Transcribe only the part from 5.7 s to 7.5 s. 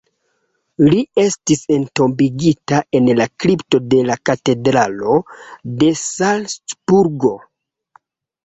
de Salcburgo.